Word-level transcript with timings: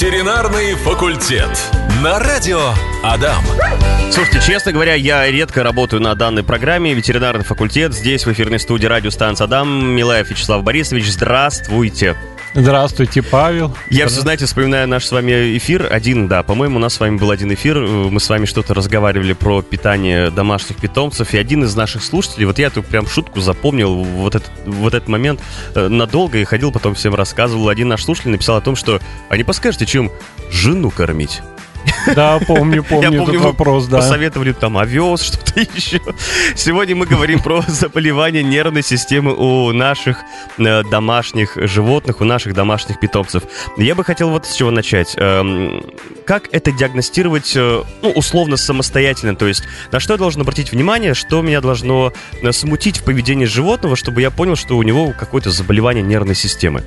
Ветеринарный 0.00 0.76
факультет. 0.76 1.50
На 2.04 2.20
радио 2.20 2.72
Адам. 3.02 3.42
Слушайте, 4.12 4.40
честно 4.46 4.70
говоря, 4.70 4.94
я 4.94 5.28
редко 5.28 5.64
работаю 5.64 6.00
на 6.00 6.14
данной 6.14 6.44
программе. 6.44 6.94
Ветеринарный 6.94 7.42
факультет. 7.42 7.92
Здесь 7.92 8.24
в 8.24 8.30
эфирной 8.30 8.60
студии 8.60 8.86
радиостанция 8.86 9.46
Адам. 9.46 9.88
Милаев 9.96 10.30
Вячеслав 10.30 10.62
Борисович, 10.62 11.10
здравствуйте. 11.10 12.14
Здравствуйте, 12.60 13.22
Павел. 13.22 13.72
Я 13.88 14.08
все, 14.08 14.20
знаете, 14.20 14.46
вспоминаю 14.46 14.88
наш 14.88 15.04
с 15.04 15.12
вами 15.12 15.56
эфир. 15.56 15.86
Один, 15.92 16.26
да, 16.26 16.42
по-моему, 16.42 16.78
у 16.78 16.78
нас 16.80 16.94
с 16.94 17.00
вами 17.00 17.16
был 17.16 17.30
один 17.30 17.54
эфир. 17.54 17.78
Мы 17.78 18.18
с 18.18 18.28
вами 18.28 18.46
что-то 18.46 18.74
разговаривали 18.74 19.32
про 19.32 19.62
питание 19.62 20.32
домашних 20.32 20.78
питомцев. 20.78 21.32
И 21.34 21.38
один 21.38 21.62
из 21.62 21.76
наших 21.76 22.02
слушателей, 22.02 22.46
вот 22.46 22.58
я 22.58 22.70
тут 22.70 22.86
прям 22.86 23.06
шутку 23.06 23.40
запомнил, 23.40 23.94
вот 24.02 24.34
этот, 24.34 24.50
вот 24.66 24.92
этот 24.92 25.08
момент 25.08 25.40
э, 25.76 25.86
надолго 25.86 26.38
и 26.38 26.44
ходил, 26.44 26.72
потом 26.72 26.96
всем 26.96 27.14
рассказывал. 27.14 27.68
Один 27.68 27.86
наш 27.86 28.02
слушатель 28.02 28.30
написал 28.30 28.56
о 28.56 28.60
том, 28.60 28.74
что, 28.74 29.00
а 29.28 29.36
не 29.36 29.44
подскажете, 29.44 29.86
чем 29.86 30.10
жену 30.50 30.90
кормить? 30.90 31.42
Да, 32.14 32.38
помню, 32.46 32.84
помню, 32.84 33.10
Я 33.10 33.18
помню 33.18 33.34
этот 33.34 33.46
вопрос, 33.46 33.86
да. 33.86 33.98
Посоветовали 33.98 34.52
там 34.52 34.78
овес, 34.78 35.22
что-то 35.22 35.60
еще. 35.60 36.00
Сегодня 36.54 36.96
мы 36.96 37.06
говорим 37.06 37.40
про 37.40 37.62
заболевания 37.68 38.42
нервной 38.42 38.82
системы 38.82 39.34
у 39.34 39.72
наших 39.72 40.22
э, 40.58 40.82
домашних 40.84 41.56
животных, 41.56 42.20
у 42.20 42.24
наших 42.24 42.54
домашних 42.54 43.00
питомцев. 43.00 43.42
Я 43.76 43.94
бы 43.94 44.04
хотел 44.04 44.30
вот 44.30 44.46
с 44.46 44.54
чего 44.54 44.70
начать. 44.70 45.14
Эм, 45.16 45.84
как 46.26 46.48
это 46.52 46.72
диагностировать, 46.72 47.52
э, 47.56 47.82
ну, 48.02 48.10
условно, 48.10 48.56
самостоятельно? 48.56 49.36
То 49.36 49.46
есть 49.46 49.62
на 49.92 50.00
что 50.00 50.14
я 50.14 50.18
должен 50.18 50.42
обратить 50.42 50.72
внимание, 50.72 51.14
что 51.14 51.42
меня 51.42 51.60
должно 51.60 52.12
э, 52.42 52.52
смутить 52.52 52.98
в 52.98 53.04
поведении 53.04 53.46
животного, 53.46 53.96
чтобы 53.96 54.20
я 54.20 54.30
понял, 54.30 54.56
что 54.56 54.76
у 54.76 54.82
него 54.82 55.12
какое-то 55.18 55.50
заболевание 55.50 56.02
нервной 56.02 56.34
системы? 56.34 56.84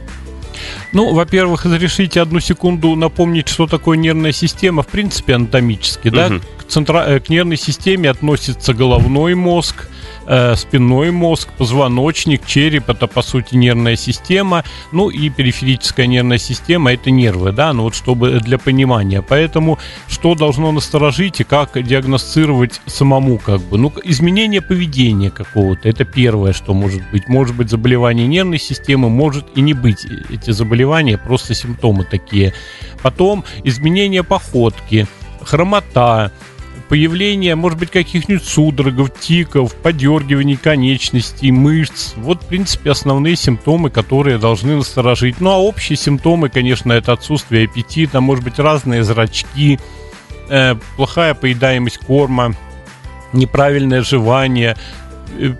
Ну, 0.91 1.13
во-первых, 1.13 1.65
разрешите 1.65 2.21
одну 2.21 2.39
секунду 2.39 2.95
напомнить, 2.95 3.47
что 3.47 3.67
такое 3.67 3.97
нервная 3.97 4.31
система, 4.31 4.83
в 4.83 4.87
принципе, 4.87 5.35
анатомически, 5.35 6.09
да? 6.09 6.29
К, 6.29 6.63
центра... 6.67 7.05
Э, 7.07 7.19
к 7.19 7.29
нервной 7.29 7.57
системе 7.57 8.09
относится 8.09 8.73
головной 8.73 9.35
мозг, 9.35 9.87
э, 10.25 10.55
спинной 10.55 11.11
мозг, 11.11 11.49
позвоночник, 11.57 12.45
череп 12.45 12.89
это 12.89 13.07
по 13.07 13.21
сути 13.21 13.55
нервная 13.55 13.95
система, 13.95 14.63
ну 14.91 15.09
и 15.09 15.29
периферическая 15.29 16.07
нервная 16.07 16.37
система 16.37 16.93
это 16.93 17.11
нервы, 17.11 17.51
да, 17.51 17.73
ну 17.73 17.83
вот 17.83 17.95
чтобы 17.95 18.39
для 18.39 18.57
понимания. 18.57 19.21
Поэтому 19.21 19.79
что 20.07 20.35
должно 20.35 20.71
насторожить 20.71 21.41
и 21.41 21.43
как 21.43 21.81
диагностировать 21.81 22.81
самому 22.85 23.37
как 23.37 23.61
бы, 23.61 23.77
ну 23.77 23.91
изменение 24.03 24.61
поведения 24.61 25.29
какого-то, 25.29 25.89
это 25.89 26.05
первое, 26.05 26.53
что 26.53 26.73
может 26.73 27.01
быть. 27.11 27.27
Может 27.27 27.55
быть 27.55 27.69
заболевание 27.69 28.27
нервной 28.27 28.59
системы, 28.59 29.09
может 29.09 29.45
и 29.55 29.61
не 29.61 29.73
быть 29.73 30.05
эти 30.29 30.51
заболевания, 30.51 31.17
просто 31.17 31.53
симптомы 31.53 32.03
такие. 32.03 32.53
Потом 33.01 33.43
изменение 33.63 34.23
походки, 34.23 35.07
хромота, 35.41 36.31
появление, 36.91 37.55
может 37.55 37.79
быть, 37.79 37.89
каких-нибудь 37.89 38.43
судорогов, 38.43 39.17
тиков, 39.17 39.73
подергиваний 39.75 40.57
конечностей, 40.57 41.49
мышц. 41.49 42.11
Вот, 42.17 42.43
в 42.43 42.47
принципе, 42.47 42.91
основные 42.91 43.37
симптомы, 43.37 43.89
которые 43.89 44.37
должны 44.37 44.75
насторожить. 44.75 45.39
Ну, 45.39 45.51
а 45.51 45.57
общие 45.57 45.95
симптомы, 45.95 46.49
конечно, 46.49 46.91
это 46.91 47.13
отсутствие 47.13 47.63
аппетита, 47.63 48.19
может 48.19 48.43
быть, 48.43 48.59
разные 48.59 49.05
зрачки, 49.05 49.79
э, 50.49 50.75
плохая 50.97 51.33
поедаемость 51.33 51.99
корма, 51.99 52.55
неправильное 53.31 54.01
жевание, 54.01 54.75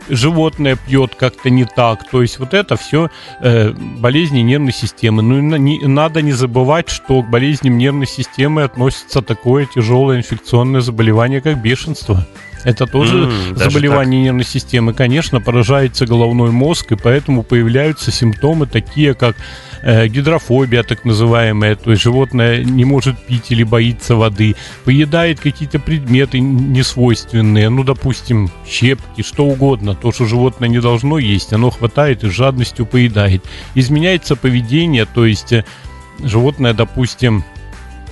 животное 0.10 0.76
пьет 0.76 1.16
как-то 1.16 1.50
не 1.50 1.66
так. 1.66 2.10
То 2.10 2.22
есть 2.22 2.40
вот 2.40 2.54
это 2.54 2.76
все 2.76 3.10
э, 3.40 3.72
болезни 3.72 4.40
нервной 4.40 4.74
системы. 4.74 5.22
Ну 5.22 5.40
и 5.56 5.60
не, 5.60 5.80
надо 5.88 6.22
не 6.22 6.32
забывать, 6.32 6.90
что 6.90 7.22
к 7.22 7.30
болезням 7.30 7.78
нервной 7.78 8.08
системы 8.08 8.64
относится 8.64 9.22
такое 9.22 9.68
тяжелое 9.74 10.18
инфекционное 10.18 10.82
заболевание, 10.82 11.42
как 11.42 11.62
бешенство. 11.62 12.26
Это 12.64 12.86
тоже 12.86 13.24
mm, 13.24 13.56
заболевание 13.56 14.22
нервной 14.22 14.46
системы. 14.46 14.94
Конечно, 14.94 15.42
поражается 15.42 16.06
головной 16.06 16.52
мозг, 16.52 16.92
и 16.92 16.96
поэтому 16.96 17.44
появляются 17.44 18.12
симптомы 18.12 18.68
такие, 18.68 19.14
как 19.14 19.36
э, 19.82 20.08
гидрофобия, 20.08 20.84
так 20.84 21.06
называемая, 21.06 21.76
то 21.76 21.92
есть 21.92 22.04
животное 22.04 22.64
не 22.64 22.86
может 22.86 23.18
пить 23.20 23.52
или 23.52 23.64
боится 23.64 24.16
воды, 24.16 24.56
поедает 24.86 25.40
какие-то 25.40 25.80
предметы 25.80 26.40
несвойственные, 26.40 27.70
ну, 27.70 27.84
допустим, 27.84 28.50
щепки, 28.68 29.22
что 29.22 29.46
угодно, 29.46 29.96
то, 29.96 30.12
что 30.12 30.26
животное 30.26 30.70
не 30.70 30.80
должно 30.80 31.18
есть, 31.18 31.54
оно 31.54 31.70
хватает 31.70 32.24
и 32.24 32.30
с 32.30 32.34
жадностью 32.34 32.86
поедает. 32.86 33.44
Изменяется 33.76 34.36
поведение, 34.36 35.06
то 35.06 35.26
есть 35.26 35.52
э, 35.54 35.66
животное, 36.20 36.74
допустим, 36.74 37.44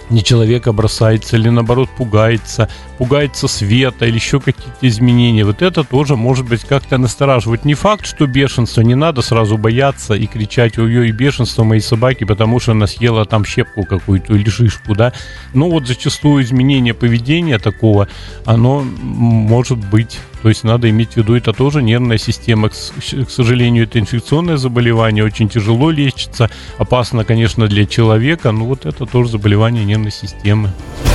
не 0.10 0.24
человека 0.24 0.74
бросается 0.74 1.38
или 1.38 1.50
наоборот 1.50 1.90
пугается, 1.96 2.70
пугается 3.00 3.48
света 3.48 4.06
или 4.06 4.16
еще 4.16 4.42
какие-то 4.42 4.88
изменения. 4.88 5.46
Вот 5.46 5.62
это 5.62 5.86
тоже 5.86 6.18
может 6.18 6.48
быть 6.48 6.66
как-то 6.66 6.98
настораживать. 6.98 7.64
Не 7.64 7.74
факт, 7.74 8.06
что 8.06 8.28
бешенство, 8.28 8.82
не 8.82 8.94
надо 8.94 9.22
сразу 9.22 9.58
бояться 9.58 10.14
и 10.14 10.28
кричать 10.28 10.78
ой-ой, 10.78 11.12
бешенство 11.12 11.64
моей 11.64 11.82
собаки, 11.82 12.26
потому 12.26 12.60
что 12.60 12.74
она 12.74 12.88
съела 12.88 13.26
там 13.26 13.46
щепку 13.46 13.86
какую-то 13.86 14.36
или 14.36 14.50
шишку, 14.50 14.96
да. 14.96 15.14
Но 15.54 15.70
вот 15.70 15.88
зачастую 15.88 16.44
изменение 16.44 16.94
поведения 16.94 17.58
такого, 17.58 18.10
оно 18.46 18.82
может 18.82 19.78
быть 19.78 20.20
то 20.42 20.48
есть 20.48 20.64
надо 20.64 20.90
иметь 20.90 21.14
в 21.14 21.18
виду, 21.18 21.36
это 21.36 21.52
тоже 21.52 21.84
нервная 21.84 22.18
система. 22.18 22.70
К 22.70 23.30
сожалению, 23.30 23.84
это 23.84 24.00
инфекционное 24.00 24.56
заболевание, 24.56 25.26
очень 25.26 25.50
тяжело 25.50 25.92
лечится, 25.92 26.50
опасно, 26.78 27.26
конечно, 27.26 27.68
для 27.68 27.86
человека, 27.86 28.52
но 28.52 28.64
вот 28.64 28.86
это 28.86 29.06
тоже 29.06 29.32
заболевание 29.32 29.84
нервной 29.84 30.12
системы. 30.12 30.72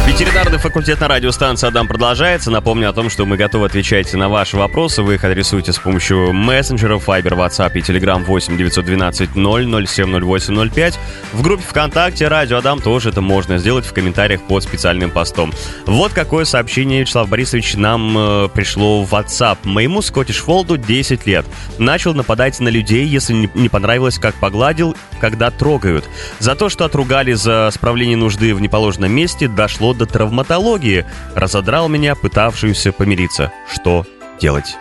Ветеринарный 0.07 0.59
факультет 0.59 1.01
на 1.01 1.09
радиостанции 1.09 1.67
Адам 1.67 1.89
продолжается. 1.89 2.51
Напомню 2.51 2.91
о 2.91 2.93
том, 2.93 3.09
что 3.09 3.25
мы 3.25 3.39
готовы 3.39 3.65
отвечать 3.65 4.13
на 4.13 4.29
ваши 4.29 4.55
вопросы. 4.55 5.03
Вы 5.03 5.15
их 5.15 5.25
адресуете 5.25 5.73
с 5.73 5.79
помощью 5.79 6.31
мессенджеров 6.35 7.09
Viber, 7.09 7.31
WhatsApp 7.31 7.73
и 7.73 7.81
Telegram 7.81 8.23
8 8.23 8.55
912 8.59 9.31
007 9.31 10.37
0805. 10.37 10.99
В 11.33 11.43
группе 11.43 11.63
ВКонтакте 11.63 12.29
Радио 12.29 12.59
Адам 12.59 12.83
тоже 12.83 13.09
это 13.09 13.23
можно 13.23 13.57
сделать 13.57 13.87
в 13.87 13.95
комментариях 13.95 14.43
под 14.43 14.63
специальным 14.63 15.11
постом. 15.11 15.55
Вот 15.87 16.13
какое 16.13 16.45
сообщение, 16.45 17.01
Вячеслав 17.01 17.31
Борисович, 17.31 17.75
нам 17.77 18.15
э, 18.17 18.49
пришло 18.53 19.05
в 19.05 19.15
WhatsApp. 19.15 19.57
Моему 19.65 20.03
Скоттиш 20.03 20.41
Фолду 20.41 20.77
10 20.77 21.27
лет. 21.27 21.47
Начал 21.79 22.13
нападать 22.13 22.61
на 22.61 22.69
людей, 22.69 23.07
если 23.07 23.33
не, 23.33 23.51
не 23.55 23.71
понравилось, 23.71 24.19
как 24.19 24.35
погладил, 24.35 24.95
когда 25.19 25.51
трогают. 25.51 26.05
За 26.41 26.55
то, 26.55 26.69
что 26.69 26.85
отругали 26.85 27.33
за 27.33 27.71
справление 27.73 28.19
нужды 28.19 28.55
в 28.55 28.61
неположенном 28.61 29.11
месте, 29.11 29.49
дошло 29.49 29.94
до 29.95 30.07
травматологии. 30.07 31.05
Разодрал 31.35 31.89
меня, 31.89 32.15
пытавшуюся 32.15 32.93
помириться. 32.93 33.53
Что 33.73 34.05
делать? 34.41 34.77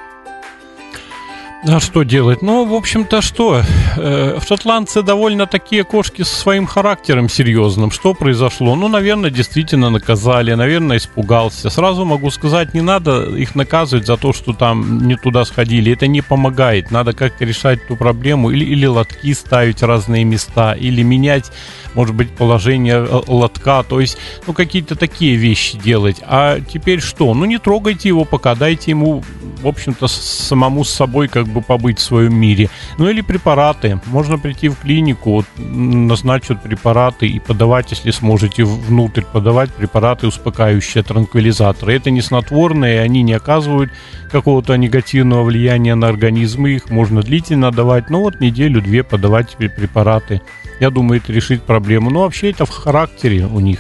А 1.66 1.80
что 1.80 2.04
делать? 2.04 2.42
Ну, 2.42 2.66
в 2.66 2.74
общем-то, 2.74 3.22
что? 3.22 3.62
Э, 3.96 4.38
в 4.38 4.46
шотландце 4.46 5.02
довольно 5.02 5.48
такие 5.48 5.86
кошки 5.86 6.24
со 6.24 6.36
своим 6.36 6.66
характером 6.66 7.30
серьезным. 7.30 7.90
Что 7.90 8.14
произошло? 8.14 8.76
Ну, 8.76 8.90
наверное, 8.90 9.30
действительно 9.30 9.90
наказали, 9.90 10.54
наверное, 10.56 10.98
испугался. 10.98 11.70
Сразу 11.70 12.04
могу 12.04 12.32
сказать, 12.32 12.74
не 12.74 12.82
надо 12.82 13.34
их 13.38 13.56
наказывать 13.56 14.06
за 14.06 14.18
то, 14.18 14.34
что 14.34 14.52
там 14.52 15.08
не 15.08 15.16
туда 15.16 15.46
сходили. 15.46 15.94
Это 15.94 16.06
не 16.06 16.22
помогает. 16.22 16.92
Надо 16.92 17.14
как-то 17.14 17.46
решать 17.46 17.88
ту 17.88 17.96
проблему. 17.96 18.50
Или, 18.52 18.66
или 18.66 18.86
лотки 18.86 19.34
ставить 19.34 19.82
разные 19.84 20.26
места, 20.26 20.74
или 20.74 21.02
менять 21.02 21.50
может 21.94 22.16
быть, 22.16 22.32
положение 22.32 22.96
э, 22.96 23.22
лотка, 23.28 23.84
то 23.84 24.00
есть, 24.00 24.18
ну, 24.48 24.54
какие-то 24.54 24.96
такие 24.96 25.36
вещи 25.36 25.78
делать. 25.78 26.18
А 26.26 26.60
теперь 26.60 27.02
что? 27.02 27.34
Ну, 27.34 27.46
не 27.46 27.58
трогайте 27.58 28.10
его 28.10 28.26
пока, 28.26 28.56
дайте 28.56 28.92
ему, 28.92 29.24
в 29.64 29.68
общем-то, 29.68 30.08
самому 30.08 30.84
с 30.84 30.90
собой 30.90 31.28
как 31.28 31.48
бы 31.48 31.62
побыть 31.62 32.00
в 32.00 32.04
своем 32.04 32.36
мире. 32.36 32.70
Ну, 32.98 33.08
или 33.10 33.22
препараты. 33.22 34.00
Можно 34.06 34.38
прийти 34.38 34.70
в 34.70 34.78
клинику, 34.78 35.46
назначат 35.58 36.62
препараты 36.62 37.28
и 37.28 37.40
подавать, 37.40 37.92
если 37.92 38.12
сможете 38.12 38.66
внутрь 38.66 39.24
подавать 39.24 39.74
препараты 39.74 40.28
успокаивающие, 40.28 41.04
транквилизаторы. 41.04 41.96
Это 41.96 42.12
не 42.12 42.22
снотворные, 42.22 43.02
они 43.02 43.24
не 43.24 43.34
оказывают 43.34 43.92
какого-то 44.32 44.76
негативного 44.76 45.44
влияния 45.44 45.96
на 45.96 46.08
организм, 46.08 46.66
их 46.66 46.90
можно 46.90 47.22
длительно 47.22 47.72
давать, 47.72 48.10
но 48.10 48.22
вот 48.22 48.42
неделю-две 48.42 49.04
подавать 49.04 49.56
препараты. 49.56 50.42
Я 50.80 50.90
думаю, 50.90 51.22
это 51.22 51.32
решит 51.32 51.64
проблему. 51.64 52.10
Но 52.10 52.22
вообще 52.22 52.52
это 52.52 52.66
в 52.66 52.70
характере 52.70 53.46
у 53.46 53.60
них. 53.60 53.80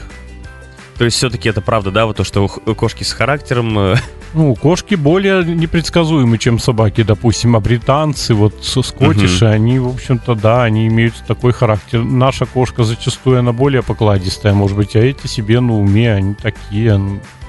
То 0.97 1.05
есть 1.05 1.17
все-таки 1.17 1.49
это 1.49 1.61
правда, 1.61 1.91
да, 1.91 2.05
вот 2.05 2.17
то, 2.17 2.23
что 2.23 2.47
кошки 2.47 3.03
с 3.03 3.11
характером... 3.11 3.97
Ну, 4.33 4.55
кошки 4.55 4.95
более 4.95 5.43
непредсказуемы, 5.43 6.39
чем 6.39 6.57
собаки, 6.57 7.03
допустим, 7.03 7.55
а 7.55 7.59
британцы, 7.59 8.33
вот 8.33 8.55
скотиши, 8.63 9.45
угу. 9.45 9.53
они, 9.53 9.79
в 9.79 9.87
общем-то, 9.87 10.33
да, 10.33 10.63
они 10.63 10.87
имеют 10.87 11.13
такой 11.27 11.53
характер. 11.53 12.03
Наша 12.03 12.45
кошка 12.45 12.83
зачастую, 12.83 13.39
она 13.39 13.53
более 13.53 13.83
покладистая, 13.83 14.53
может 14.53 14.75
быть, 14.75 14.95
а 14.95 14.99
эти 14.99 15.27
себе 15.27 15.59
на 15.59 15.77
уме, 15.77 16.13
они 16.13 16.33
такие, 16.33 16.99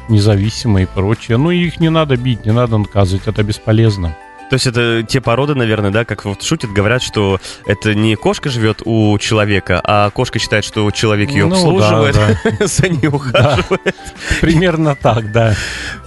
независимые 0.09 0.85
и 0.85 0.89
прочее. 0.89 1.39
Ну, 1.39 1.51
их 1.51 1.81
не 1.81 1.89
надо 1.89 2.17
бить, 2.17 2.45
не 2.45 2.53
надо 2.53 2.77
наказывать, 2.77 3.27
это 3.27 3.43
бесполезно. 3.43 4.17
То 4.51 4.55
есть 4.55 4.67
это 4.67 5.03
те 5.03 5.21
породы, 5.21 5.55
наверное, 5.55 5.91
да, 5.91 6.05
как 6.05 6.25
вот 6.25 6.43
шутят, 6.43 6.71
говорят, 6.71 7.03
что 7.03 7.41
это 7.67 7.95
не 7.95 8.15
кошка 8.15 8.51
живет 8.51 8.83
у 8.85 9.17
человека, 9.19 9.81
а 9.83 10.11
кошка 10.11 10.39
считает, 10.39 10.65
что 10.65 10.91
человек 10.91 11.31
ее 11.31 11.47
Ну, 11.47 11.55
обслуживает, 11.55 12.15
да, 12.15 12.67
за 12.67 12.89
ней 12.89 13.09
ухаживает. 13.09 13.97
Примерно 14.41 14.95
так, 14.95 15.33
да. 15.33 15.55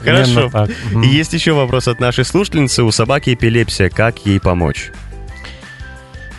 Хорошо. 0.02 0.50
Так. 0.52 0.70
Есть 1.04 1.34
еще 1.34 1.54
вопрос 1.54 1.88
от 1.88 2.00
нашей 2.00 2.26
слушательницы. 2.26 2.84
У 2.84 2.92
собаки 2.92 3.34
эпилепсия. 3.34 3.90
Как 3.90 4.20
ей 4.26 4.40
помочь? 4.40 4.92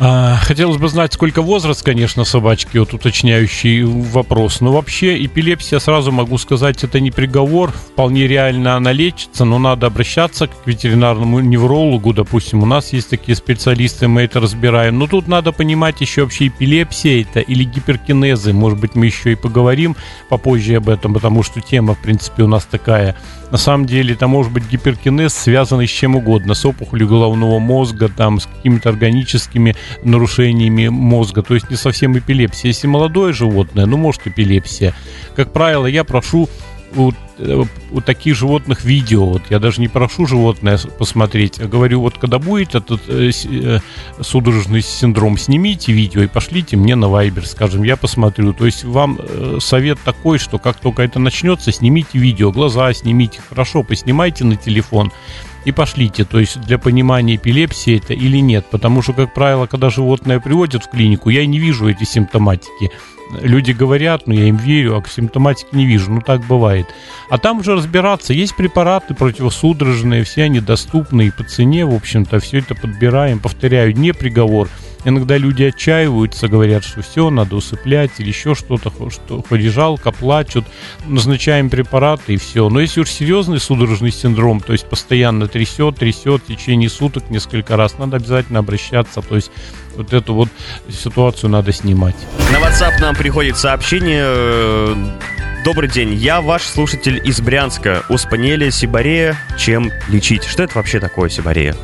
А, 0.00 0.36
Хотелось 0.36 0.76
бы 0.76 0.88
знать, 0.88 1.12
сколько 1.12 1.42
возраст, 1.42 1.82
конечно, 1.82 2.24
собачки, 2.24 2.78
вот 2.78 2.94
уточняющий 2.94 3.82
вопрос. 3.82 4.60
Но 4.60 4.72
вообще 4.72 5.24
эпилепсия, 5.24 5.80
сразу 5.80 6.12
могу 6.12 6.38
сказать, 6.38 6.84
это 6.84 7.00
не 7.00 7.10
приговор. 7.10 7.72
Вполне 7.72 8.28
реально 8.28 8.76
она 8.76 8.92
лечится, 8.92 9.44
но 9.44 9.58
надо 9.58 9.88
обращаться 9.88 10.46
к 10.46 10.52
ветеринарному 10.66 11.40
неврологу. 11.40 12.12
Допустим, 12.12 12.62
у 12.62 12.66
нас 12.66 12.92
есть 12.92 13.10
такие 13.10 13.34
специалисты, 13.34 14.06
мы 14.06 14.22
это 14.22 14.38
разбираем. 14.38 14.98
Но 14.98 15.08
тут 15.08 15.26
надо 15.26 15.50
понимать 15.50 16.00
еще 16.00 16.22
вообще 16.22 16.46
эпилепсия 16.46 17.22
это 17.22 17.40
или 17.40 17.64
гиперкинезы. 17.64 18.52
Может 18.52 18.78
быть, 18.78 18.94
мы 18.94 19.06
еще 19.06 19.32
и 19.32 19.34
поговорим 19.34 19.96
попозже 20.28 20.76
об 20.76 20.88
этом, 20.88 21.12
потому 21.12 21.42
что 21.42 21.60
тема, 21.60 21.94
в 21.94 21.98
принципе, 21.98 22.44
у 22.44 22.48
нас 22.48 22.64
такая. 22.64 23.16
На 23.50 23.56
самом 23.56 23.86
деле 23.86 24.14
это 24.14 24.26
может 24.26 24.52
быть 24.52 24.68
гиперкинез, 24.68 25.32
связанный 25.32 25.88
с 25.88 25.90
чем 25.90 26.16
угодно, 26.16 26.54
с 26.54 26.64
опухолью 26.66 27.08
головного 27.08 27.58
мозга, 27.58 28.08
там, 28.08 28.40
с 28.40 28.46
какими-то 28.46 28.90
органическими 28.90 29.74
нарушениями 30.04 30.88
мозга, 30.88 31.42
то 31.42 31.54
есть 31.54 31.70
не 31.70 31.76
совсем 31.76 32.18
эпилепсия. 32.18 32.68
Если 32.68 32.86
молодое 32.86 33.32
животное, 33.32 33.86
ну, 33.86 33.96
может, 33.96 34.26
эпилепсия. 34.26 34.94
Как 35.34 35.52
правило, 35.52 35.86
я 35.86 36.04
прошу 36.04 36.48
у, 36.96 37.12
э, 37.38 37.64
у 37.92 38.00
таких 38.00 38.36
животных 38.36 38.84
видео, 38.84 39.26
вот 39.26 39.42
я 39.50 39.58
даже 39.58 39.80
не 39.80 39.88
прошу 39.88 40.26
животное 40.26 40.78
посмотреть, 40.98 41.60
а 41.60 41.66
говорю, 41.66 42.00
вот 42.00 42.18
когда 42.18 42.38
будет 42.38 42.74
этот 42.74 43.02
э, 43.08 43.30
э, 43.44 43.80
судорожный 44.20 44.82
синдром, 44.82 45.38
снимите 45.38 45.92
видео 45.92 46.22
и 46.22 46.26
пошлите 46.26 46.76
мне 46.76 46.96
на 46.96 47.08
Вайбер, 47.08 47.46
скажем, 47.46 47.82
я 47.82 47.96
посмотрю. 47.96 48.52
То 48.52 48.66
есть 48.66 48.84
вам 48.84 49.18
э, 49.20 49.58
совет 49.60 49.98
такой, 50.04 50.38
что 50.38 50.58
как 50.58 50.78
только 50.80 51.02
это 51.02 51.18
начнется, 51.18 51.72
снимите 51.72 52.18
видео, 52.18 52.52
глаза 52.52 52.92
снимите, 52.92 53.40
хорошо, 53.48 53.82
поснимайте 53.82 54.44
на 54.44 54.56
телефон 54.56 55.12
и 55.64 55.72
пошлите. 55.72 56.24
То 56.24 56.40
есть 56.40 56.60
для 56.62 56.78
понимания 56.78 57.36
эпилепсии 57.36 57.98
это 57.98 58.14
или 58.14 58.38
нет. 58.38 58.66
Потому 58.70 59.02
что, 59.02 59.12
как 59.12 59.34
правило, 59.34 59.66
когда 59.66 59.90
животное 59.90 60.40
приводят 60.40 60.84
в 60.84 60.90
клинику, 60.90 61.30
я 61.30 61.44
не 61.46 61.58
вижу 61.58 61.88
эти 61.88 62.04
симптоматики. 62.04 62.90
Люди 63.30 63.72
говорят, 63.72 64.26
но 64.26 64.34
я 64.34 64.44
им 64.44 64.56
верю, 64.56 64.96
а 64.96 65.08
симптоматики 65.08 65.68
не 65.72 65.86
вижу. 65.86 66.10
Ну, 66.10 66.20
так 66.20 66.44
бывает. 66.46 66.86
А 67.30 67.38
там 67.38 67.58
уже 67.58 67.74
разбираться. 67.74 68.32
Есть 68.32 68.56
препараты 68.56 69.14
противосудорожные, 69.14 70.24
все 70.24 70.44
они 70.44 70.60
доступны 70.60 71.26
и 71.26 71.30
по 71.30 71.44
цене, 71.44 71.84
в 71.84 71.94
общем-то, 71.94 72.40
все 72.40 72.58
это 72.58 72.74
подбираем. 72.74 73.38
Повторяю, 73.38 73.94
не 73.96 74.12
приговор. 74.12 74.68
Иногда 75.04 75.36
люди 75.36 75.64
отчаиваются, 75.64 76.48
говорят, 76.48 76.84
что 76.84 77.02
все, 77.02 77.30
надо 77.30 77.56
усыплять 77.56 78.10
или 78.18 78.28
еще 78.28 78.54
что-то, 78.54 78.92
что 79.10 79.44
хоть 79.48 79.60
и 79.60 79.68
жалко, 79.68 80.12
плачут. 80.12 80.64
Назначаем 81.06 81.70
препараты 81.70 82.34
и 82.34 82.36
все. 82.36 82.68
Но 82.68 82.80
если 82.80 83.00
уж 83.00 83.10
серьезный 83.10 83.60
судорожный 83.60 84.10
синдром, 84.10 84.60
то 84.60 84.72
есть 84.72 84.86
постоянно 84.86 85.48
трясет, 85.48 85.96
трясет 85.96 86.42
в 86.42 86.46
течение 86.46 86.90
суток 86.90 87.30
несколько 87.30 87.76
раз, 87.76 87.98
надо 87.98 88.16
обязательно 88.16 88.58
обращаться. 88.58 89.22
То 89.22 89.36
есть 89.36 89.50
вот 89.96 90.12
эту 90.12 90.34
вот 90.34 90.48
ситуацию 90.90 91.50
надо 91.50 91.72
снимать. 91.72 92.16
На 92.52 92.56
WhatsApp 92.56 93.00
нам 93.00 93.14
приходит 93.14 93.56
сообщение. 93.56 94.24
э, 94.24 94.94
Добрый 95.64 95.90
день, 95.90 96.14
я 96.14 96.40
ваш 96.40 96.62
слушатель 96.62 97.20
из 97.24 97.40
Брянска. 97.40 98.04
У 98.08 98.16
спаниеля 98.16 98.70
сибарея 98.70 99.36
чем 99.58 99.90
лечить? 100.08 100.44
Что 100.44 100.62
это 100.62 100.76
вообще 100.76 101.00
такое 101.00 101.28
сибарея? 101.28 101.74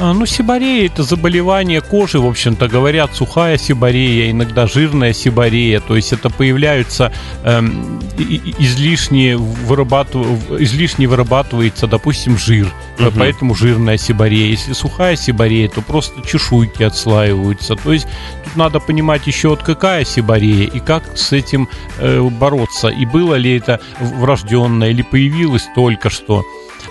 А, 0.00 0.12
Ну, 0.14 0.26
сибарея 0.26 0.86
это 0.86 1.02
заболевание 1.02 1.80
кожи, 1.80 2.20
в 2.20 2.26
общем-то, 2.26 2.68
говорят, 2.68 3.14
сухая 3.16 3.58
сибарея, 3.58 4.30
иногда 4.30 4.68
жирная 4.68 5.12
сибарея, 5.12 5.80
то 5.80 5.96
есть 5.96 6.12
это 6.12 6.30
появляются 6.30 7.12
эм, 7.42 7.98
излишне, 8.60 9.34
вырабатыв- 9.36 10.62
излишне 10.62 11.08
вырабатывается, 11.08 11.88
допустим, 11.88 12.38
жир, 12.38 12.68
Мгм. 12.98 13.12
поэтому 13.18 13.54
жирная 13.56 13.96
сибарея. 13.96 14.46
Если 14.52 14.72
сухая 14.72 15.16
сибарея, 15.16 15.68
то 15.68 15.82
просто 15.82 16.22
чешуйки 16.24 16.84
отслаиваются. 16.84 17.74
То 17.74 17.92
есть 17.92 18.06
тут 18.44 18.54
надо 18.56 18.78
понимать 18.78 19.26
еще 19.26 19.48
вот 19.48 19.62
какая 19.64 20.04
сибарея 20.04 20.68
и 20.68 20.78
как 20.78 21.02
с 21.18 21.32
этим 21.32 21.68
э, 21.98 22.20
бороться, 22.22 22.86
и 22.86 23.04
было 23.04 23.34
ли 23.34 23.56
это 23.56 23.80
врожденное, 24.00 24.90
или 24.90 25.02
появилось 25.02 25.66
только 25.74 26.08
что. 26.08 26.44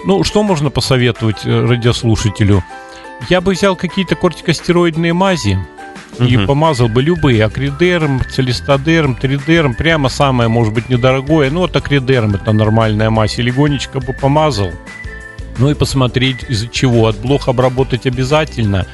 Ну, 0.05 0.25
что 0.25 0.43
можно 0.43 0.69
посоветовать 0.69 1.45
э, 1.45 1.65
радиослушателю? 1.65 2.63
Я 3.29 3.41
бы 3.41 3.53
взял 3.53 3.75
какие-то 3.75 4.15
кортикостероидные 4.15 5.13
мази 5.13 5.57
и 6.19 6.37
Мгм. 6.37 6.47
помазал 6.47 6.87
бы 6.87 7.01
любые. 7.01 7.43
Акридерм, 7.45 8.21
целистодерм, 8.29 9.15
тридерм. 9.15 9.75
Прямо 9.75 10.09
самое, 10.09 10.49
может 10.49 10.73
быть, 10.73 10.89
недорогое. 10.89 11.49
Ну, 11.51 11.61
вот 11.61 11.75
акридерм 11.75 12.35
это 12.35 12.53
нормальная 12.53 13.09
мазь. 13.09 13.37
И 13.39 13.41
легонечко 13.41 13.99
бы 13.99 14.13
помазал. 14.13 14.71
Ну 15.59 15.69
и 15.69 15.73
посмотреть, 15.73 16.37
из-за 16.49 16.67
чего. 16.67 17.07
От 17.07 17.17
блох 17.19 17.47
обработать 17.47 18.05
обязательно. 18.07 18.85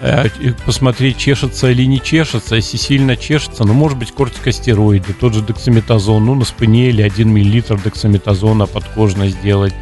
Э, 0.00 0.26
Посмотреть, 0.66 1.16
чешется 1.18 1.70
или 1.70 1.84
не 1.84 2.00
чешется. 2.00 2.56
Если 2.56 2.76
сильно 2.76 3.16
чешется, 3.16 3.64
ну, 3.64 3.72
может 3.74 3.98
быть, 3.98 4.12
кортикостероиды. 4.12 5.12
Тот 5.14 5.34
же 5.34 5.42
дексаметазон. 5.42 6.24
Ну, 6.26 6.34
на 6.34 6.44
спинеле 6.44 7.04
1 7.04 7.28
мл 7.28 7.76
дексаметазона 7.84 8.66
подкожно 8.66 9.28
сделать. 9.28 9.74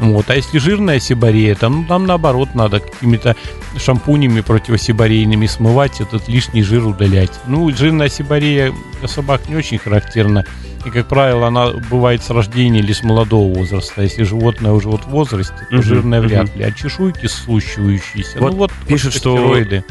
Вот. 0.00 0.30
А 0.30 0.34
если 0.34 0.58
жирная 0.58 0.98
сибарея, 0.98 1.54
там, 1.54 1.82
ну, 1.82 1.84
там 1.86 2.06
наоборот 2.06 2.54
надо 2.54 2.80
какими-то 2.80 3.36
шампунями 3.76 4.40
противосибарейными 4.40 5.46
смывать, 5.46 6.00
этот 6.00 6.26
лишний 6.26 6.62
жир 6.62 6.86
удалять. 6.86 7.32
Ну, 7.46 7.70
жирная 7.70 8.08
сибарея 8.08 8.72
для 8.98 9.08
собак 9.08 9.48
не 9.48 9.56
очень 9.56 9.78
характерна. 9.78 10.44
И, 10.84 10.90
как 10.90 11.06
правило, 11.08 11.46
она 11.48 11.68
бывает 11.90 12.22
с 12.22 12.30
рождения 12.30 12.78
или 12.78 12.92
с 12.92 13.02
молодого 13.02 13.52
возраста. 13.54 14.02
Если 14.02 14.22
животное 14.22 14.72
уже 14.72 14.88
вот 14.88 15.02
в 15.02 15.08
возрасте, 15.08 15.54
то 15.68 15.76
Мгм, 15.76 15.82
жирное 15.82 16.20
вряд 16.22 16.48
мгм. 16.48 16.58
ли. 16.58 16.64
А 16.64 16.72
чешуйки 16.72 17.26
слущивающиеся. 17.26 18.38
Вот 18.40 18.52
ну, 18.52 18.58
вот 18.58 18.72
Пишет, 18.86 19.12
что 19.12 19.36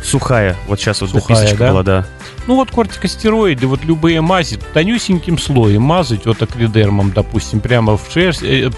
сухая. 0.03 0.55
Вот 0.67 0.79
сейчас 0.79 1.01
вот 1.01 1.11
Сухая, 1.11 1.37
записочка 1.37 1.57
да? 1.63 1.71
была, 1.71 1.83
да. 1.83 2.07
Ну 2.47 2.55
вот 2.55 2.71
кортикостероиды, 2.71 3.67
вот 3.67 3.83
любые 3.85 4.21
мази, 4.21 4.57
тонюсеньким 4.73 5.37
слоем 5.37 5.83
мазать, 5.83 6.25
вот 6.25 6.41
акридермом, 6.41 7.11
допустим, 7.11 7.59
прямо 7.59 7.95
в 7.95 8.07
шерсть, 8.11 8.41
э, 8.41 8.71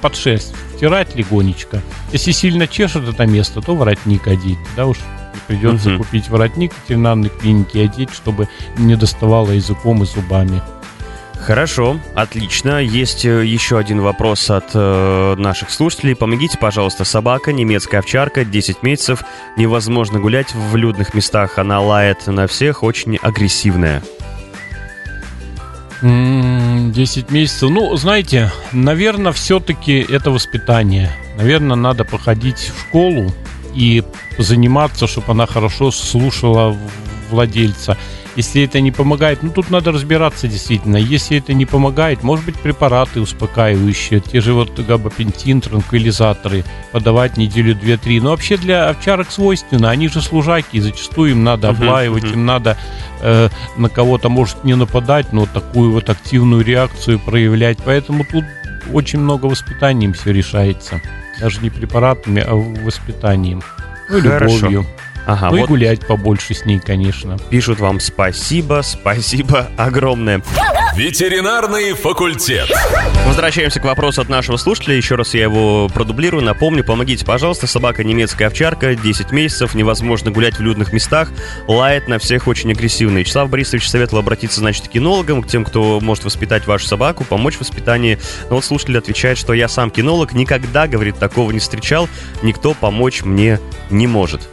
под 0.00 0.16
шерсть, 0.16 0.54
втирать 0.74 1.14
легонечко. 1.16 1.82
Если 2.12 2.32
сильно 2.32 2.66
чешет 2.66 3.06
это 3.06 3.26
место, 3.26 3.60
то 3.60 3.74
воротник 3.74 4.26
одеть, 4.26 4.58
да 4.74 4.86
уж 4.86 4.96
придется 5.46 5.90
Мгм. 5.90 5.98
купить 5.98 6.28
воротник 6.30 6.72
в 6.72 6.82
ветеринарной 6.82 7.28
клинике 7.28 7.82
одеть, 7.84 8.10
чтобы 8.10 8.48
не 8.78 8.96
доставало 8.96 9.50
языком 9.50 10.02
и 10.02 10.06
зубами. 10.06 10.62
Хорошо, 11.40 11.98
отлично. 12.14 12.82
Есть 12.82 13.24
э, 13.24 13.46
еще 13.46 13.78
один 13.78 14.00
вопрос 14.00 14.50
от 14.50 14.70
э, 14.74 15.34
наших 15.38 15.70
слушателей. 15.70 16.14
Помогите, 16.14 16.58
пожалуйста, 16.58 17.04
собака, 17.04 17.52
немецкая 17.52 17.98
овчарка, 17.98 18.44
10 18.44 18.82
месяцев. 18.82 19.22
Невозможно 19.56 20.20
гулять 20.20 20.54
в 20.54 20.76
людных 20.76 21.14
местах. 21.14 21.58
Она 21.58 21.80
лает 21.80 22.26
на 22.26 22.46
всех, 22.46 22.82
очень 22.82 23.16
агрессивная. 23.22 24.02
М, 26.02 26.92
10 26.92 27.30
месяцев. 27.30 27.70
Ну, 27.70 27.96
знаете, 27.96 28.52
наверное, 28.72 29.32
все-таки 29.32 29.98
это 30.08 30.30
воспитание. 30.30 31.10
Наверное, 31.36 31.76
надо 31.76 32.04
походить 32.04 32.72
в 32.76 32.80
школу 32.82 33.32
и 33.74 34.02
заниматься, 34.38 35.06
чтобы 35.06 35.32
она 35.32 35.46
хорошо 35.46 35.90
слушала 35.90 36.76
владельца. 37.30 37.96
Если 38.38 38.62
это 38.62 38.80
не 38.80 38.92
помогает, 38.92 39.42
ну 39.42 39.50
тут 39.50 39.68
надо 39.68 39.90
разбираться 39.90 40.46
действительно. 40.46 40.96
Если 40.96 41.38
это 41.38 41.54
не 41.54 41.66
помогает, 41.66 42.22
может 42.22 42.44
быть 42.44 42.54
препараты 42.54 43.20
успокаивающие, 43.20 44.20
те 44.20 44.40
же 44.40 44.52
вот 44.52 44.78
габапентин, 44.78 45.60
транквилизаторы 45.60 46.62
подавать 46.92 47.36
неделю, 47.36 47.74
две, 47.74 47.96
три. 47.96 48.20
Но 48.20 48.30
вообще 48.30 48.56
для 48.56 48.90
овчарок 48.90 49.32
свойственно, 49.32 49.90
они 49.90 50.06
же 50.06 50.22
служаки, 50.22 50.78
зачастую 50.78 51.32
им 51.32 51.42
надо 51.42 51.70
облаивать, 51.70 52.22
мгм. 52.22 52.32
им 52.34 52.46
надо 52.46 52.78
э, 53.22 53.48
на 53.76 53.88
кого-то 53.88 54.28
может 54.28 54.62
не 54.62 54.76
нападать, 54.76 55.32
но 55.32 55.44
такую 55.46 55.90
вот 55.90 56.08
активную 56.08 56.64
реакцию 56.64 57.18
проявлять. 57.18 57.78
Поэтому 57.84 58.24
тут 58.24 58.44
очень 58.92 59.18
много 59.18 59.46
воспитанием 59.46 60.12
все 60.12 60.32
решается. 60.32 61.02
Даже 61.40 61.60
не 61.60 61.70
препаратами, 61.70 62.44
а 62.46 62.54
воспитанием. 62.54 63.64
Ну 64.08 64.20
Хорошо. 64.20 64.54
любовью. 64.54 64.86
Ага, 65.28 65.50
ну 65.50 65.56
и 65.58 65.60
вот 65.60 65.68
гулять 65.68 66.06
побольше 66.06 66.54
с 66.54 66.64
ней, 66.64 66.80
конечно. 66.80 67.36
пишут 67.50 67.80
вам 67.80 68.00
спасибо, 68.00 68.80
спасибо 68.82 69.68
огромное. 69.76 70.42
Ветеринарный 70.96 71.92
факультет. 71.92 72.70
Возвращаемся 73.26 73.78
к 73.78 73.84
вопросу 73.84 74.22
от 74.22 74.30
нашего 74.30 74.56
слушателя. 74.56 74.96
Еще 74.96 75.16
раз 75.16 75.34
я 75.34 75.42
его 75.42 75.88
продублирую. 75.88 76.42
Напомню, 76.42 76.82
помогите, 76.82 77.26
пожалуйста. 77.26 77.66
Собака 77.66 78.04
немецкая 78.04 78.46
овчарка, 78.46 78.94
10 78.94 79.30
месяцев, 79.30 79.74
невозможно 79.74 80.30
гулять 80.30 80.58
в 80.58 80.62
людных 80.62 80.94
местах, 80.94 81.30
лает 81.66 82.08
на 82.08 82.18
всех 82.18 82.48
очень 82.48 82.72
агрессивно. 82.72 83.18
Вячеслав 83.18 83.50
Борисович 83.50 83.86
советовал 83.86 84.20
обратиться, 84.22 84.60
значит, 84.60 84.88
к 84.88 84.92
кинологам, 84.92 85.42
к 85.42 85.46
тем, 85.46 85.66
кто 85.66 86.00
может 86.00 86.24
воспитать 86.24 86.66
вашу 86.66 86.86
собаку, 86.86 87.24
помочь 87.24 87.56
в 87.56 87.60
воспитании. 87.60 88.18
Но 88.48 88.56
вот 88.56 88.64
слушатель 88.64 88.96
отвечает, 88.96 89.36
что 89.36 89.52
я 89.52 89.68
сам 89.68 89.90
кинолог, 89.90 90.32
никогда, 90.32 90.88
говорит, 90.88 91.18
такого 91.18 91.50
не 91.50 91.58
встречал, 91.58 92.08
никто 92.42 92.72
помочь 92.72 93.22
мне 93.24 93.60
не 93.90 94.06
может. 94.06 94.48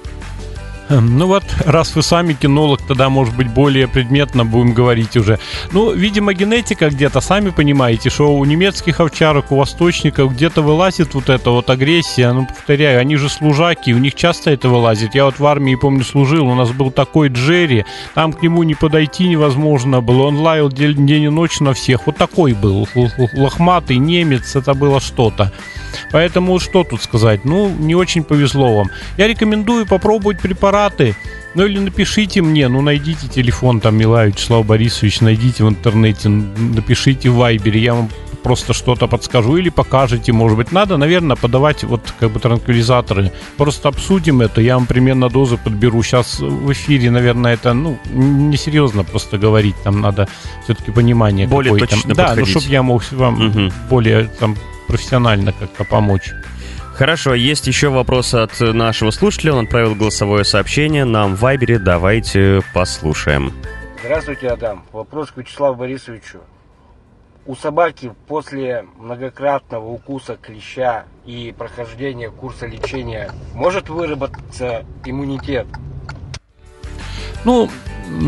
Эм, 0.88 1.18
ну 1.18 1.26
вот, 1.26 1.44
раз 1.66 1.96
вы 1.96 2.04
сами 2.04 2.34
кинолог, 2.34 2.80
тогда, 2.88 3.10
может 3.10 3.36
быть, 3.36 3.48
более 3.48 3.88
предметно 3.88 4.46
будем 4.46 4.74
говорить 4.74 5.18
уже. 5.18 5.40
Ну, 5.72 5.92
видимо, 5.92 6.34
генетика 6.34 6.90
где-то, 6.90 7.22
сами 7.22 7.50
понимаете, 7.50 8.12
что 8.12 8.36
у 8.36 8.46
немецких 8.46 9.00
овчарок, 9.00 9.52
у 9.52 9.56
восточников 9.56 10.34
где-то 10.34 10.62
вылазит 10.62 11.16
вот 11.16 11.30
эта 11.30 11.50
вот 11.50 11.70
агрессия. 11.72 12.32
Ну, 12.34 12.46
повторяю, 12.46 13.00
они 13.00 13.16
же 13.16 13.30
служаки, 13.30 13.94
у 13.94 13.98
них 13.98 14.14
часто 14.14 14.52
это 14.52 14.70
вылазит. 14.70 15.16
Я 15.16 15.26
вот 15.26 15.40
в 15.40 15.46
армии, 15.46 15.76
помню, 15.76 16.04
служил, 16.04 16.48
у 16.48 16.56
нас 16.56 16.70
был 16.70 16.92
такой 16.92 17.30
Джерри, 17.30 17.86
там 18.14 18.32
к 18.32 18.44
нему 18.44 18.62
не 18.62 18.76
подойти 18.76 19.28
невозможно 19.28 20.02
было, 20.02 20.24
он 20.24 20.38
лаял 20.38 20.70
день, 20.70 21.08
день 21.08 21.24
и 21.24 21.30
ночь 21.30 21.60
на 21.62 21.74
всех. 21.74 22.06
Вот 22.06 22.18
такой 22.18 22.54
был, 22.54 22.88
лохматый 23.34 23.98
немец, 23.98 24.56
это 24.56 24.76
было 24.76 25.00
что-то. 25.00 25.52
Поэтому 26.12 26.60
что 26.60 26.84
тут 26.84 27.02
сказать? 27.02 27.46
Ну, 27.46 27.70
не 27.70 27.96
очень 27.96 28.24
повезло 28.24 28.78
вам. 28.78 28.90
Я 29.18 29.28
рекомендую 29.28 29.86
попробовать 29.86 30.40
препараты. 30.76 31.16
Ну 31.54 31.66
или 31.66 31.80
напишите 31.80 32.42
мне, 32.42 32.68
ну 32.68 32.82
найдите 32.82 33.28
телефон 33.28 33.80
там 33.80 33.96
Милая 33.96 34.28
Вячеслав 34.28 34.66
Борисович, 34.66 35.22
найдите 35.22 35.64
в 35.64 35.70
интернете, 35.70 36.28
напишите 36.28 37.30
в 37.30 37.36
Вайбере, 37.36 37.80
я 37.80 37.94
вам 37.94 38.10
просто 38.44 38.74
что-то 38.74 39.08
подскажу 39.08 39.56
или 39.58 39.70
покажете, 39.70 40.34
может 40.34 40.58
быть. 40.58 40.74
Надо, 40.74 40.98
наверное, 40.98 41.38
подавать 41.38 41.84
вот 41.84 42.14
как 42.20 42.32
бы 42.32 42.40
транквилизаторы. 42.40 43.32
Просто 43.58 43.88
обсудим 43.88 44.42
это, 44.42 44.62
я 44.62 44.76
вам 44.76 44.86
примерно 44.86 45.30
дозы 45.30 45.58
подберу. 45.58 46.04
Сейчас 46.04 46.40
в 46.42 46.72
эфире, 46.74 47.10
наверное, 47.10 47.54
это, 47.54 47.74
ну, 47.74 47.98
несерьезно 48.14 49.04
просто 49.04 49.38
говорить, 49.38 49.76
там 49.84 50.02
надо 50.02 50.28
все-таки 50.66 50.92
понимание 50.92 51.48
Более 51.48 51.78
точно 51.78 52.14
Да, 52.14 52.36
ну, 52.36 52.46
чтобы 52.46 52.68
я 52.68 52.84
мог 52.84 53.02
вам 53.12 53.48
угу. 53.48 53.74
более 53.90 54.26
там 54.40 54.58
профессионально 54.88 55.54
как-то 55.54 55.86
помочь. 55.86 56.34
Хорошо, 56.96 57.34
есть 57.34 57.68
еще 57.68 57.90
вопрос 57.90 58.34
от 58.34 58.58
нашего 58.62 59.12
слушателя. 59.12 59.54
Он 59.54 59.66
отправил 59.66 59.96
голосовое 59.96 60.46
сообщение 60.46 61.04
нам 61.04 61.36
в 61.36 61.42
Вайбере. 61.42 61.78
Давайте 61.78 62.62
послушаем. 62.74 63.52
Здравствуйте, 64.00 64.48
Адам. 64.48 64.86
Вопрос 64.94 65.32
к 65.32 65.38
Вячеславу 65.38 65.76
Борисовичу. 65.76 66.40
У 67.46 67.54
собаки 67.54 68.14
после 68.28 68.86
многократного 68.98 69.88
укуса 69.88 70.38
клеща 70.42 71.04
и 71.26 71.54
прохождения 71.58 72.32
курса 72.32 72.66
лечения 72.66 73.30
может 73.54 73.90
выработаться 73.90 74.86
иммунитет? 75.04 75.68
Ну, 77.44 77.70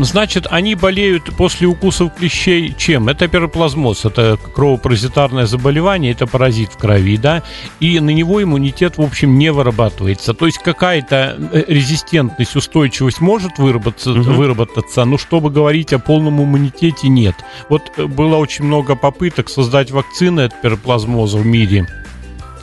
Значит, 0.02 0.46
они 0.50 0.74
болеют 0.74 1.24
после 1.36 1.66
укусов 1.66 2.14
клещей 2.14 2.74
чем? 2.76 3.08
Это 3.08 3.28
пироплазмоз, 3.28 4.04
это 4.04 4.38
кровопаразитарное 4.54 5.46
заболевание, 5.46 6.12
это 6.12 6.26
паразит 6.26 6.72
в 6.72 6.78
крови, 6.78 7.16
да, 7.16 7.42
и 7.80 8.00
на 8.00 8.10
него 8.10 8.42
иммунитет, 8.42 8.98
в 8.98 9.02
общем, 9.02 9.38
не 9.38 9.50
вырабатывается. 9.50 10.34
То 10.34 10.46
есть 10.46 10.58
какая-то 10.58 11.36
э, 11.52 11.64
резистентность, 11.68 12.56
устойчивость 12.56 13.20
может 13.20 13.58
выработаться, 13.58 14.12
угу. 14.12 14.32
выработаться, 14.32 15.04
но 15.04 15.18
чтобы 15.18 15.50
говорить 15.50 15.92
о 15.92 15.98
полном 15.98 16.42
иммунитете, 16.42 17.08
нет. 17.08 17.36
Вот 17.68 17.92
э, 17.96 18.06
было 18.06 18.36
очень 18.36 18.64
много 18.64 18.96
попыток 18.96 19.48
создать 19.48 19.90
вакцины 19.90 20.42
от 20.42 20.60
пироплазмоза 20.60 21.38
в 21.38 21.46
мире 21.46 21.86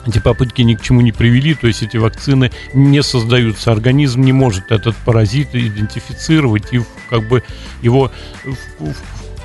эти 0.06 0.18
попытки 0.18 0.62
ни 0.62 0.74
к 0.74 0.82
чему 0.82 1.00
не 1.00 1.12
привели, 1.12 1.54
то 1.54 1.66
есть 1.66 1.82
эти 1.82 1.96
вакцины 1.96 2.50
не 2.72 3.02
создаются, 3.02 3.72
организм 3.72 4.22
не 4.22 4.32
может 4.32 4.70
этот 4.70 4.96
паразит 4.96 5.54
идентифицировать 5.54 6.72
и 6.72 6.80
как 7.10 7.28
бы 7.28 7.42
его 7.82 8.10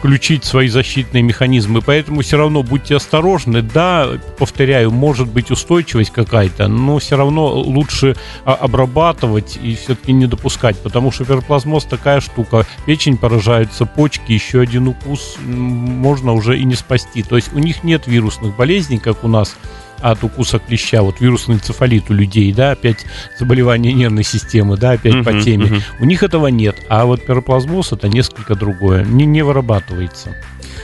включить 0.02 0.44
свои 0.44 0.68
защитные 0.68 1.22
механизмы, 1.22 1.84
поэтому 1.84 2.22
все 2.22 2.36
равно 2.36 2.64
будьте 2.64 2.96
осторожны. 2.96 3.62
Да, 3.62 4.10
повторяю, 4.40 4.90
может 4.90 5.28
быть 5.28 5.52
устойчивость 5.52 6.10
какая-то, 6.10 6.68
но 6.68 6.98
все 6.98 7.18
равно 7.18 7.54
лучше 7.54 8.16
а, 8.44 8.56
обрабатывать 8.56 9.60
и 9.62 9.76
все-таки 9.76 10.12
не 10.12 10.26
допускать, 10.26 10.76
потому 10.80 11.12
что 11.12 11.24
пероплазмоз 11.24 11.86
такая 11.86 12.20
штука. 12.20 12.66
Печень 12.88 13.16
поражается, 13.16 13.86
почки, 13.86 14.32
еще 14.32 14.62
один 14.62 14.88
укус 14.88 15.38
можно 15.46 16.34
уже 16.34 16.58
и 16.58 16.64
не 16.64 16.74
спасти. 16.74 17.22
То 17.22 17.36
есть 17.36 17.54
у 17.54 17.60
них 17.60 17.84
нет 17.84 18.08
вирусных 18.08 18.56
болезней, 18.56 18.98
как 18.98 19.24
у 19.24 19.28
нас, 19.28 19.56
от 20.02 20.24
укуса 20.24 20.60
клеща, 20.60 21.02
вот 21.02 21.20
вирусный 21.20 21.56
энцефалит 21.56 22.10
у 22.10 22.14
людей, 22.14 22.52
да, 22.54 22.72
опять 22.72 23.06
заболевание 23.40 23.94
нервной 23.94 24.24
системы, 24.24 24.78
да, 24.78 24.92
опять 24.92 25.14
uh-huh, 25.14 25.24
по 25.24 25.42
теме. 25.42 25.66
Uh-huh. 25.66 25.82
У 26.00 26.06
них 26.06 26.24
этого 26.24 26.48
нет, 26.48 26.78
а 26.90 27.06
вот 27.06 27.26
пироплазмоз 27.26 27.92
это 27.92 28.08
несколько 28.08 28.56
другое, 28.56 29.04
не, 29.04 29.26
не 29.26 29.42
вырабатывается. 29.44 30.36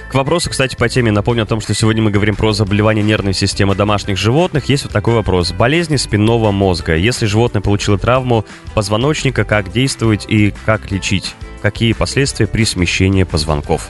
К 0.09 0.13
вопросу, 0.13 0.49
кстати, 0.49 0.75
по 0.75 0.87
теме 0.87 1.11
напомню 1.11 1.43
о 1.43 1.45
том, 1.45 1.59
что 1.59 1.73
сегодня 1.73 2.01
мы 2.01 2.11
говорим 2.11 2.35
про 2.35 2.53
заболевание 2.53 3.03
нервной 3.03 3.33
системы 3.33 3.75
домашних 3.75 4.17
животных. 4.17 4.65
Есть 4.65 4.83
вот 4.83 4.93
такой 4.93 5.13
вопрос. 5.15 5.51
Болезни 5.51 5.97
спинного 5.97 6.51
мозга. 6.51 6.95
Если 6.95 7.25
животное 7.25 7.61
получило 7.61 7.97
травму 7.97 8.45
позвоночника, 8.73 9.43
как 9.43 9.71
действовать 9.71 10.25
и 10.29 10.53
как 10.65 10.91
лечить? 10.91 11.35
Какие 11.61 11.91
последствия 11.91 12.47
при 12.47 12.63
смещении 12.63 13.23
позвонков? 13.23 13.89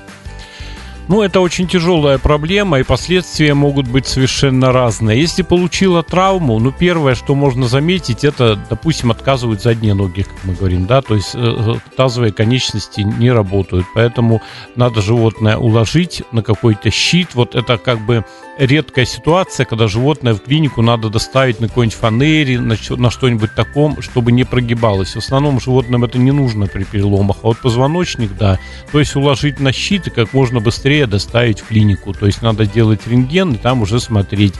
Ну, 1.08 1.22
это 1.22 1.40
очень 1.40 1.68
тяжелая 1.68 2.18
проблема, 2.18 2.80
и 2.80 2.84
последствия 2.84 3.54
могут 3.54 3.88
быть 3.88 4.08
совершенно 4.08 4.74
разные. 4.74 5.22
Если 5.22 5.42
получила 5.42 6.04
травму, 6.04 6.60
ну, 6.60 6.74
первое, 6.78 7.16
что 7.16 7.34
можно 7.34 7.66
заметить, 7.68 8.26
это, 8.26 8.60
допустим, 8.70 9.12
отказывают 9.12 9.62
задние 9.62 9.94
ноги, 9.94 10.24
как 10.24 10.36
мы 10.44 10.54
говорим, 10.54 10.86
да, 10.86 11.02
то 11.02 11.16
есть 11.16 11.34
э, 11.34 11.40
э, 11.40 11.76
тазовые 11.96 12.34
конечности 12.34 13.02
не 13.02 13.32
работают, 13.32 13.86
поэтому 13.96 14.42
надо 14.76 15.02
животное 15.02 15.56
уложить 15.56 16.24
на 16.34 16.44
какой-то 16.44 16.92
щит. 16.92 17.30
Вот 17.36 17.56
это 17.56 17.78
как 17.78 18.06
бы 18.06 18.26
редкая 18.58 19.06
ситуация, 19.06 19.66
когда 19.66 19.88
животное 19.88 20.34
в 20.34 20.42
клинику 20.42 20.82
надо 20.82 21.10
доставить 21.10 21.60
на 21.60 21.68
какой-нибудь 21.68 21.98
фанере, 21.98 22.60
на, 22.60 22.76
на 22.90 23.12
что-нибудь 23.12 23.54
таком, 23.56 24.02
чтобы 24.02 24.32
не 24.32 24.44
прогибалось. 24.44 25.14
В 25.14 25.20
основном 25.20 25.60
животным 25.60 26.04
это 26.04 26.18
не 26.18 26.32
нужно 26.32 26.68
при 26.68 26.84
переломах, 26.84 27.38
а 27.44 27.48
вот 27.48 27.60
позвоночник, 27.60 28.36
да. 28.38 28.60
То 28.92 29.00
есть 29.00 29.16
уложить 29.16 29.60
на 29.60 29.72
щит 29.72 30.08
и 30.08 30.10
как 30.10 30.34
можно 30.34 30.60
быстрее 30.60 30.97
доставить 31.06 31.60
в 31.60 31.68
клинику. 31.68 32.14
То 32.14 32.26
есть 32.26 32.42
надо 32.42 32.66
делать 32.66 33.06
рентген 33.06 33.54
и 33.54 33.58
там 33.58 33.82
уже 33.82 34.00
смотреть. 34.00 34.56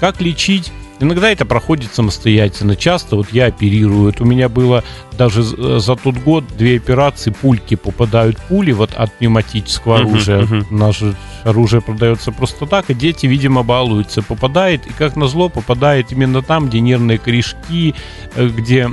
Как 0.00 0.20
лечить? 0.20 0.72
Иногда 1.00 1.30
это 1.30 1.44
проходит 1.44 1.94
самостоятельно. 1.94 2.76
Часто 2.76 3.16
вот 3.16 3.28
я 3.32 3.46
оперирую. 3.46 4.04
Вот 4.04 4.20
у 4.20 4.24
меня 4.24 4.48
было 4.48 4.84
даже 5.18 5.42
за 5.42 5.96
тот 5.96 6.16
год 6.16 6.44
две 6.56 6.76
операции, 6.76 7.30
пульки 7.30 7.74
попадают 7.74 8.38
пули 8.48 8.72
вот 8.72 8.92
от 8.94 9.12
пневматического 9.18 9.98
оружия. 9.98 10.40
Uh-huh, 10.42 10.60
uh-huh. 10.60 10.74
Наше 10.74 11.16
оружие 11.44 11.82
продается 11.82 12.32
просто 12.32 12.66
так, 12.66 12.90
и 12.90 12.94
дети, 12.94 13.26
видимо, 13.26 13.62
балуются. 13.62 14.22
Попадает, 14.22 14.86
и 14.86 14.92
как 14.92 15.16
назло, 15.16 15.48
попадает 15.48 16.12
именно 16.12 16.40
там, 16.40 16.68
где 16.68 16.80
нервные 16.80 17.18
корешки, 17.18 17.94
э, 18.34 18.48
где 18.48 18.88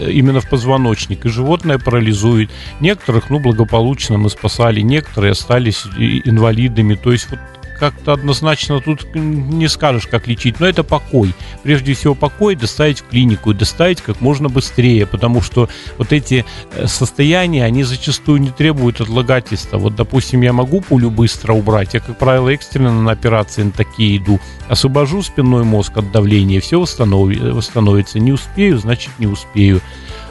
именно 0.00 0.40
в 0.40 0.48
позвоночник. 0.48 1.26
И 1.26 1.28
животное 1.28 1.78
парализует. 1.78 2.50
Некоторых, 2.80 3.30
ну, 3.30 3.38
благополучно 3.38 4.18
мы 4.18 4.30
спасали, 4.30 4.80
некоторые 4.80 5.32
остались 5.32 5.84
инвалидами. 6.24 6.94
То 6.94 7.12
есть 7.12 7.28
вот 7.30 7.38
как-то 7.80 8.12
однозначно 8.12 8.80
тут 8.80 9.14
не 9.14 9.66
скажешь, 9.68 10.06
как 10.06 10.28
лечить, 10.28 10.60
но 10.60 10.66
это 10.66 10.84
покой. 10.84 11.34
Прежде 11.62 11.94
всего 11.94 12.14
покой 12.14 12.54
доставить 12.54 13.00
в 13.00 13.08
клинику 13.08 13.54
доставить 13.54 14.02
как 14.02 14.20
можно 14.20 14.48
быстрее, 14.48 15.06
потому 15.06 15.40
что 15.40 15.68
вот 15.98 16.12
эти 16.12 16.44
э, 16.74 16.86
состояния, 16.86 17.64
они 17.64 17.82
зачастую 17.82 18.40
не 18.40 18.50
требуют 18.50 19.00
отлагательства. 19.00 19.78
Вот, 19.78 19.96
допустим, 19.96 20.42
я 20.42 20.52
могу 20.52 20.80
пулю 20.80 21.10
быстро 21.10 21.54
убрать, 21.54 21.94
я, 21.94 22.00
как 22.00 22.18
правило, 22.18 22.50
экстренно 22.50 23.02
на 23.02 23.12
операции 23.12 23.62
на 23.62 23.72
такие 23.72 24.18
иду, 24.18 24.38
освобожу 24.68 25.22
спинной 25.22 25.64
мозг 25.64 25.96
от 25.96 26.12
давления, 26.12 26.60
все 26.60 26.78
восстановится. 26.78 28.18
Не 28.18 28.32
успею, 28.32 28.78
значит 28.78 29.10
не 29.18 29.26
успею. 29.26 29.80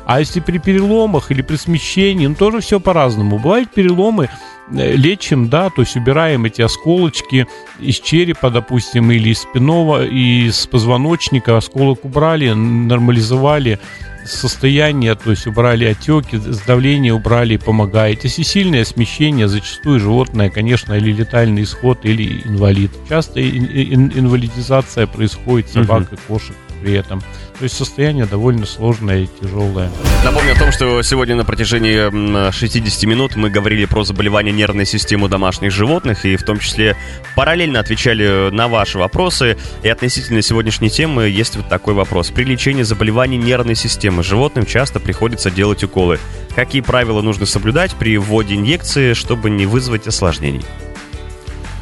А 0.10 0.22
если 0.22 0.40
при 0.40 0.58
переломах 0.58 1.30
или 1.30 1.44
при 1.44 1.56
смещении, 1.56 2.26
ну 2.26 2.34
тоже 2.34 2.62
все 2.62 2.80
по-разному. 2.80 3.38
Бывают 3.38 3.70
переломы, 3.70 4.28
э, 4.72 4.96
лечим, 4.96 5.50
да, 5.50 5.70
то 5.70 5.84
есть 5.84 5.96
убираем 5.96 6.46
эти 6.46 6.64
осколочки 6.64 7.46
из 7.80 8.00
черепа, 8.00 8.50
допустим, 8.50 9.12
или 9.12 9.30
из 9.30 9.42
спинного, 9.42 10.04
из 10.04 10.66
позвоночника, 10.66 11.58
осколок 11.58 12.06
убрали, 12.06 12.50
нормализовали 12.50 13.78
состояние, 14.26 15.14
то 15.14 15.30
есть 15.30 15.46
убрали 15.46 15.86
отеки, 15.86 16.42
давление 16.66 17.14
убрали, 17.14 17.58
помогает. 17.58 18.24
Если 18.24 18.42
сильное 18.42 18.86
смещение, 18.86 19.48
зачастую 19.48 20.00
животное, 20.00 20.50
конечно, 20.50 20.94
или 20.94 21.12
летальный 21.12 21.62
исход, 21.62 22.00
или 22.02 22.42
инвалид. 22.46 22.90
Часто 23.08 23.42
ин- 23.42 23.70
ин- 23.72 24.12
инвалидизация 24.16 25.06
происходит 25.06 25.70
собак 25.70 26.12
uh-huh. 26.12 26.16
и 26.16 26.28
кошек. 26.28 26.56
При 26.82 26.94
этом. 26.94 27.22
То 27.58 27.64
есть 27.64 27.76
состояние 27.76 28.26
довольно 28.26 28.66
сложное 28.66 29.24
и 29.24 29.28
тяжелое. 29.42 29.90
Напомню 30.24 30.54
о 30.54 30.56
том, 30.56 30.72
что 30.72 31.02
сегодня 31.02 31.36
на 31.36 31.44
протяжении 31.44 32.52
60 32.52 33.04
минут 33.04 33.36
мы 33.36 33.50
говорили 33.50 33.86
про 33.86 34.04
заболевания 34.04 34.52
нервной 34.52 34.86
системы 34.86 35.28
домашних 35.28 35.72
животных 35.72 36.26
и 36.26 36.38
в 36.38 36.44
том 36.44 36.60
числе 36.60 36.96
параллельно 37.36 37.80
отвечали 37.80 38.50
на 38.50 38.68
ваши 38.68 38.98
вопросы. 38.98 39.58
И 39.84 39.90
относительно 39.90 40.42
сегодняшней 40.42 40.90
темы 40.90 41.24
есть 41.24 41.58
вот 41.58 41.68
такой 41.68 41.94
вопрос. 41.94 42.30
При 42.30 42.44
лечении 42.46 42.84
заболеваний 42.84 43.38
нервной 43.38 43.76
системы 43.76 44.24
животным 44.24 44.66
часто 44.66 45.00
приходится 45.00 45.52
делать 45.52 45.84
уколы. 45.84 46.20
Какие 46.56 46.82
правила 46.82 47.22
нужно 47.22 47.46
соблюдать 47.46 47.94
при 47.96 48.18
вводе 48.18 48.56
инъекции, 48.56 49.14
чтобы 49.14 49.50
не 49.50 49.66
вызвать 49.66 50.08
осложнений? 50.08 50.66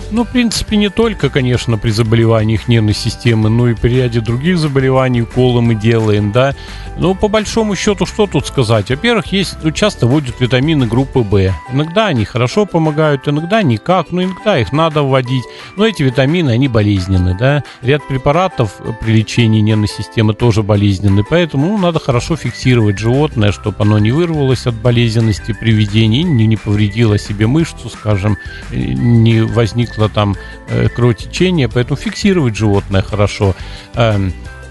Ну, 0.09 0.23
в 0.23 0.29
принципе, 0.29 0.77
не 0.77 0.89
только, 0.89 1.29
конечно, 1.29 1.77
при 1.77 1.89
заболеваниях 1.89 2.69
нервной 2.69 2.93
системы, 2.93 3.49
но 3.49 3.67
и 3.67 3.73
при 3.73 3.95
ряде 3.97 4.21
других 4.21 4.57
заболеваний 4.57 5.23
уколы 5.23 5.61
мы 5.61 5.75
делаем, 5.75 6.31
да. 6.31 6.55
Но 6.97 7.13
по 7.13 7.27
большому 7.27 7.75
счету, 7.75 8.05
что 8.05 8.25
тут 8.25 8.47
сказать? 8.47 8.89
Во-первых, 8.89 9.27
есть, 9.33 9.57
ну, 9.63 9.71
часто 9.71 10.07
вводят 10.07 10.39
витамины 10.39 10.87
группы 10.87 11.19
В. 11.19 11.53
Иногда 11.71 12.07
они 12.07 12.23
хорошо 12.23 12.65
помогают, 12.65 13.27
иногда 13.27 13.61
никак, 13.63 14.11
но 14.11 14.23
иногда 14.23 14.57
их 14.57 14.71
надо 14.71 15.03
вводить. 15.03 15.43
Но 15.75 15.85
эти 15.85 16.03
витамины, 16.03 16.51
они 16.51 16.69
болезненны, 16.69 17.35
да. 17.37 17.63
Ряд 17.81 18.07
препаратов 18.07 18.77
при 19.01 19.11
лечении 19.11 19.59
нервной 19.59 19.89
системы 19.89 20.33
тоже 20.33 20.63
болезненны, 20.63 21.23
поэтому 21.29 21.67
ну, 21.67 21.77
надо 21.77 21.99
хорошо 21.99 22.37
фиксировать 22.37 22.97
животное, 22.97 23.51
чтобы 23.51 23.75
оно 23.79 23.99
не 23.99 24.11
вырвалось 24.11 24.65
от 24.67 24.75
болезненности 24.75 25.51
при 25.51 25.71
ведении, 25.71 26.23
не, 26.23 26.47
не 26.47 26.55
повредило 26.55 27.19
себе 27.19 27.45
мышцу, 27.45 27.89
скажем, 27.89 28.37
не 28.71 29.41
возникло 29.41 29.96
возникло 29.97 30.09
там 30.09 30.35
э, 30.69 30.89
кровотечение, 30.89 31.67
поэтому 31.67 31.97
фиксировать 31.97 32.55
животное 32.55 33.01
хорошо. 33.01 33.55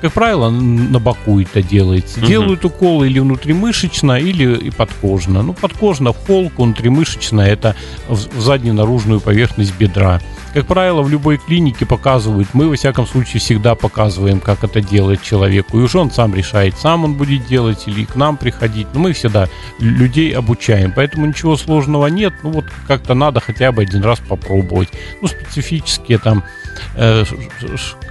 Как 0.01 0.13
правило, 0.13 0.51
на 0.51 0.99
боку 0.99 1.41
это 1.41 1.63
делается. 1.63 2.21
Угу. 2.21 2.27
Делают 2.27 2.65
уколы 2.65 3.07
или 3.07 3.19
внутримышечно, 3.19 4.19
или 4.19 4.57
и 4.57 4.71
подкожно. 4.71 5.43
Ну, 5.43 5.53
подкожно 5.55 6.13
в 6.13 6.27
холку, 6.27 6.65
внутримышечно 6.65 7.41
это 7.41 7.75
в 8.09 8.41
заднюю 8.41 8.75
наружную 8.75 9.21
поверхность 9.21 9.77
бедра. 9.79 10.21
Как 10.57 10.67
правило, 10.67 11.03
в 11.03 11.11
любой 11.11 11.37
клинике 11.37 11.85
показывают, 11.85 12.49
мы, 12.55 12.69
во 12.69 12.77
всяком 12.77 13.07
случае, 13.07 13.41
всегда 13.41 13.75
показываем, 13.75 14.41
как 14.41 14.65
это 14.65 14.81
делать 14.81 15.21
человеку. 15.23 15.79
И 15.79 15.83
уже 15.83 15.99
он 15.99 16.11
сам 16.11 16.35
решает, 16.35 16.79
сам 16.79 17.05
он 17.05 17.15
будет 17.15 17.47
делать 17.47 17.85
или 17.87 18.05
к 18.05 18.17
нам 18.17 18.39
приходить. 18.39 18.87
Но 18.95 19.01
мы 19.01 19.13
всегда 19.13 19.49
людей 19.79 20.33
обучаем, 20.33 20.93
поэтому 20.97 21.27
ничего 21.27 21.59
сложного 21.59 22.07
нет. 22.07 22.33
Ну 22.43 22.53
вот 22.53 22.65
как-то 22.87 23.13
надо 23.13 23.41
хотя 23.41 23.71
бы 23.71 23.83
один 23.83 24.03
раз 24.03 24.19
попробовать. 24.21 24.89
Ну, 25.21 25.29
специфические 25.29 26.17
там 26.17 26.43
э, 26.95 27.25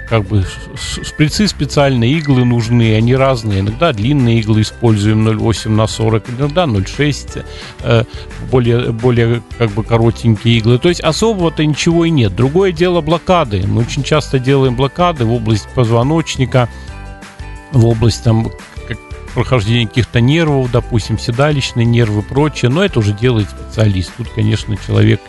как 0.07 0.25
бы 0.25 0.45
шприцы 0.75 1.47
специальные, 1.47 2.13
иглы 2.13 2.45
нужны, 2.45 2.95
они 2.95 3.15
разные. 3.15 3.61
Иногда 3.61 3.91
длинные 3.91 4.39
иглы 4.39 4.61
используем 4.61 5.27
0,8 5.27 5.69
на 5.69 5.87
40, 5.87 6.29
иногда 6.37 6.63
0,6, 6.63 7.43
э, 7.81 8.03
более, 8.51 8.91
более 8.91 9.41
как 9.57 9.71
бы 9.71 9.83
коротенькие 9.83 10.57
иглы. 10.57 10.77
То 10.79 10.89
есть 10.89 11.01
особого-то 11.01 11.65
ничего 11.65 12.05
и 12.05 12.09
нет. 12.09 12.35
Другое 12.35 12.71
дело 12.71 13.01
блокады. 13.01 13.65
Мы 13.65 13.81
очень 13.81 14.03
часто 14.03 14.39
делаем 14.39 14.75
блокады 14.75 15.25
в 15.25 15.33
область 15.33 15.67
позвоночника, 15.73 16.69
в 17.71 17.85
область 17.85 18.23
там 18.23 18.51
прохождения 19.35 19.87
каких-то 19.87 20.21
нервов, 20.21 20.71
допустим, 20.71 21.19
седалищные 21.19 21.85
нервы 21.85 22.21
и 22.21 22.23
прочее, 22.23 22.71
но 22.71 22.83
это 22.83 22.99
уже 22.99 23.11
делает 23.11 23.49
специалист. 23.49 24.11
Тут, 24.17 24.29
конечно, 24.29 24.75
человек 24.77 25.19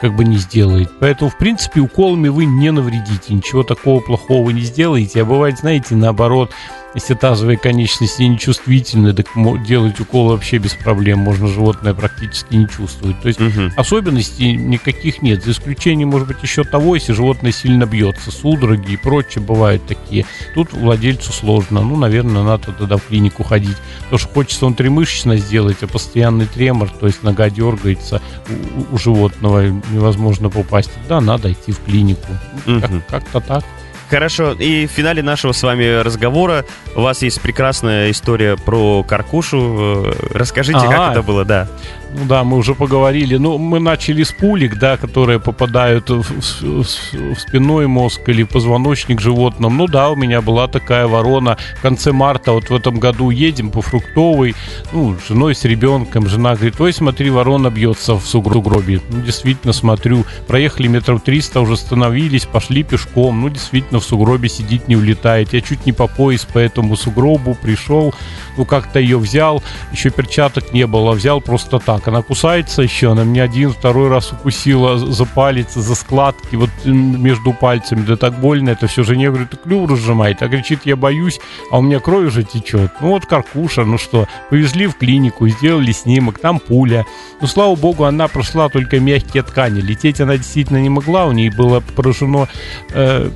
как 0.00 0.14
бы 0.14 0.24
не 0.24 0.36
сделает. 0.36 0.90
Поэтому, 1.00 1.30
в 1.30 1.38
принципе, 1.38 1.80
уколами 1.80 2.28
вы 2.28 2.44
не 2.44 2.70
навредите, 2.70 3.34
ничего 3.34 3.62
такого 3.62 4.00
плохого 4.00 4.50
не 4.50 4.62
сделаете. 4.62 5.22
А 5.22 5.24
бывает, 5.24 5.58
знаете, 5.58 5.94
наоборот, 5.94 6.52
если 6.96 7.12
тазовые 7.12 7.58
конечности 7.58 8.22
нечувствительны, 8.22 9.12
так 9.12 9.26
делать 9.66 10.00
укол 10.00 10.28
вообще 10.28 10.56
без 10.56 10.72
проблем. 10.72 11.18
Можно 11.18 11.46
животное 11.46 11.92
практически 11.92 12.54
не 12.54 12.66
чувствовать. 12.66 13.20
То 13.20 13.28
есть 13.28 13.38
угу. 13.38 13.70
особенностей 13.76 14.52
никаких 14.54 15.20
нет. 15.20 15.44
За 15.44 15.50
исключением, 15.50 16.08
может 16.08 16.26
быть, 16.26 16.38
еще 16.42 16.64
того, 16.64 16.94
если 16.94 17.12
животное 17.12 17.52
сильно 17.52 17.84
бьется. 17.84 18.30
Судороги 18.30 18.92
и 18.92 18.96
прочее 18.96 19.44
бывают 19.44 19.86
такие. 19.86 20.24
Тут 20.54 20.72
владельцу 20.72 21.34
сложно. 21.34 21.82
Ну, 21.82 21.96
наверное, 21.96 22.42
надо 22.42 22.72
тогда 22.72 22.96
в 22.96 23.04
клинику 23.04 23.44
ходить. 23.44 23.76
Потому 24.04 24.18
что 24.18 24.28
хочется 24.28 24.64
он 24.64 24.72
тремышечно 24.72 25.36
сделать, 25.36 25.82
а 25.82 25.86
постоянный 25.86 26.46
тремор, 26.46 26.88
то 26.88 27.06
есть 27.06 27.22
нога 27.22 27.50
дергается 27.50 28.22
у, 28.48 28.94
у 28.94 28.98
животного, 28.98 29.64
невозможно 29.90 30.50
попасть. 30.50 30.90
Да, 31.08 31.20
надо 31.20 31.52
идти 31.52 31.72
в 31.72 31.80
клинику. 31.82 32.26
Угу. 32.66 32.80
Как- 32.80 33.06
как-то 33.06 33.40
так. 33.40 33.64
Хорошо, 34.08 34.52
и 34.52 34.86
в 34.86 34.90
финале 34.90 35.20
нашего 35.20 35.50
с 35.50 35.60
вами 35.64 36.00
разговора 36.00 36.64
у 36.94 37.00
вас 37.00 37.22
есть 37.22 37.40
прекрасная 37.40 38.12
история 38.12 38.56
про 38.56 39.02
каркушу. 39.02 40.04
Э, 40.06 40.12
расскажите, 40.32 40.78
А-а-а. 40.78 40.92
как 40.92 41.10
это 41.12 41.22
было, 41.22 41.44
да. 41.44 41.66
Ну 42.14 42.24
да, 42.24 42.44
мы 42.44 42.56
уже 42.56 42.74
поговорили. 42.74 43.36
Ну, 43.36 43.58
мы 43.58 43.80
начали 43.80 44.22
с 44.22 44.32
пулек, 44.32 44.78
да, 44.78 44.96
которые 44.96 45.40
попадают 45.40 46.08
в, 46.08 46.22
в, 46.22 46.82
в 46.82 47.40
спинной 47.40 47.86
мозг 47.86 48.28
или 48.28 48.44
позвоночник 48.44 49.20
животным. 49.20 49.76
Ну 49.76 49.86
да, 49.86 50.10
у 50.10 50.16
меня 50.16 50.40
была 50.40 50.68
такая 50.68 51.06
ворона 51.06 51.58
в 51.78 51.82
конце 51.82 52.12
марта. 52.12 52.52
Вот 52.52 52.70
в 52.70 52.74
этом 52.74 53.00
году 53.00 53.30
едем 53.30 53.70
по 53.70 53.82
фруктовой, 53.82 54.54
ну, 54.92 55.16
с 55.18 55.28
женой, 55.28 55.54
с 55.54 55.64
ребенком. 55.64 56.28
Жена 56.28 56.54
говорит, 56.54 56.80
ой, 56.80 56.92
смотри, 56.92 57.30
ворона 57.30 57.70
бьется 57.70 58.14
в 58.14 58.24
сугробе. 58.24 59.00
Ну, 59.10 59.22
действительно, 59.22 59.72
смотрю. 59.72 60.24
Проехали 60.46 60.86
метров 60.86 61.22
300, 61.22 61.60
уже 61.60 61.74
остановились, 61.74 62.46
пошли 62.46 62.82
пешком. 62.82 63.42
Ну, 63.42 63.48
действительно, 63.48 64.00
в 64.00 64.04
сугробе 64.04 64.48
сидит, 64.48 64.88
не 64.88 64.96
улетает. 64.96 65.52
Я 65.52 65.60
чуть 65.60 65.84
не 65.86 65.92
по 65.92 66.06
пояс 66.06 66.44
по 66.44 66.58
этому 66.58 66.96
сугробу 66.96 67.56
пришел. 67.60 68.14
Ну, 68.56 68.64
как-то 68.64 69.00
ее 69.00 69.18
взял. 69.18 69.62
Еще 69.92 70.10
перчаток 70.10 70.72
не 70.72 70.86
было. 70.86 71.12
Взял 71.12 71.40
просто 71.40 71.78
так 71.78 71.95
она 72.04 72.22
кусается 72.22 72.82
еще, 72.82 73.12
она 73.12 73.24
меня 73.24 73.44
один, 73.44 73.70
второй 73.70 74.08
раз 74.08 74.32
укусила 74.32 74.98
за 74.98 75.24
палец, 75.24 75.74
за 75.74 75.94
складки, 75.94 76.56
вот 76.56 76.70
между 76.84 77.52
пальцами, 77.52 78.02
да 78.02 78.16
так 78.16 78.38
больно, 78.40 78.70
это 78.70 78.86
все 78.86 79.02
жене, 79.02 79.28
говорю, 79.28 79.46
ты 79.46 79.56
клюв 79.56 79.90
разжимает, 79.90 80.42
а 80.42 80.48
кричит, 80.48 80.80
я 80.84 80.96
боюсь, 80.96 81.40
а 81.70 81.78
у 81.78 81.82
меня 81.82 82.00
кровь 82.00 82.26
уже 82.26 82.44
течет. 82.44 82.92
Ну 83.00 83.08
вот 83.08 83.26
каркуша, 83.26 83.84
ну 83.84 83.98
что, 83.98 84.26
повезли 84.50 84.86
в 84.86 84.96
клинику, 84.96 85.48
сделали 85.48 85.92
снимок, 85.92 86.38
там 86.38 86.60
пуля. 86.60 87.04
Ну, 87.40 87.46
слава 87.46 87.74
богу, 87.76 88.04
она 88.04 88.28
прошла 88.28 88.68
только 88.68 89.00
мягкие 89.00 89.42
ткани, 89.42 89.80
лететь 89.80 90.20
она 90.20 90.36
действительно 90.36 90.78
не 90.78 90.90
могла, 90.90 91.26
у 91.26 91.32
нее 91.32 91.50
было 91.50 91.80
поражено 91.80 92.48
э, 92.90 93.30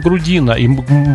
грудина 0.00 0.52
и 0.52 0.68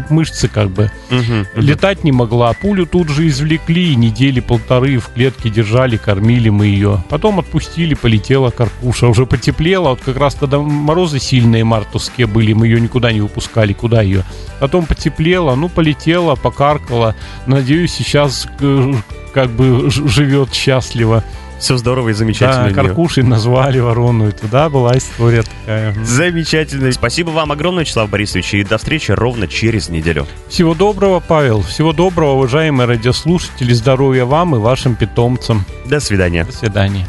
мышцы 0.10 0.48
как 0.48 0.70
бы. 0.70 0.92
Угу, 1.12 1.62
Летать 1.62 2.04
не 2.04 2.12
могла. 2.12 2.54
Пулю 2.54 2.86
тут 2.86 3.10
же 3.10 3.28
извлекли, 3.28 3.96
недели 3.96 4.40
полторы 4.40 4.98
в 4.98 5.10
клетке 5.10 5.50
держали, 5.50 5.98
кормили 5.98 6.50
мы 6.50 6.68
ее. 6.68 7.04
Потом 7.10 7.40
отпустили, 7.40 7.94
полетела 7.94 8.50
каркуша. 8.50 9.08
Уже 9.08 9.26
потеплело. 9.26 9.90
Вот 9.90 10.02
как 10.02 10.18
раз 10.18 10.36
когда 10.36 10.60
морозы 10.60 11.20
сильные 11.20 11.64
мартовские 11.64 12.28
были, 12.28 12.54
мы 12.54 12.68
ее 12.68 12.82
никуда 12.82 13.12
не 13.12 13.22
выпускали. 13.22 13.74
Куда 13.74 14.02
ее? 14.02 14.24
Потом 14.60 14.86
потеплело, 14.86 15.56
ну, 15.56 15.70
полетела, 15.70 16.36
покаркала. 16.36 17.16
Надеюсь, 17.46 17.94
сейчас 17.94 18.48
э, 18.60 18.94
как 19.34 19.50
бы 19.52 19.90
живет 19.90 20.54
счастливо. 20.54 21.24
Все 21.60 21.78
здорово 21.78 22.10
и 22.10 22.14
замечательно. 22.14 22.70
Да, 22.70 22.74
Каркушей 22.74 23.24
назвали 23.24 23.80
ворону, 23.80 24.30
и 24.30 24.32
туда 24.32 24.70
была 24.70 24.98
история 24.98 25.44
такая. 25.44 25.94
Замечательно. 26.04 26.92
Спасибо 26.92 27.32
вам 27.32 27.52
огромное, 27.52 27.84
Вячеслав 27.84 28.10
Борисович, 28.10 28.54
и 28.56 28.64
до 28.64 28.78
встречи 28.78 29.12
ровно 29.12 29.48
через 29.48 29.90
неделю. 29.90 30.28
Всего 30.50 30.74
доброго, 30.74 31.20
Павел. 31.20 31.62
Всего 31.62 31.94
доброго, 31.94 32.34
уважаемые 32.34 32.88
радиослушатели. 32.88 33.74
Здоровья 33.74 34.26
вам 34.26 34.56
и 34.56 34.60
вашим 34.60 34.96
питомцам. 34.96 35.66
До 35.86 36.00
свидания. 36.00 36.44
До 36.46 36.52
свидания. 36.52 37.08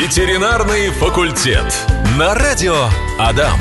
Ветеринарный 0.00 0.90
факультет. 0.90 1.64
На 2.18 2.34
радио 2.34 2.74
Адам. 3.18 3.58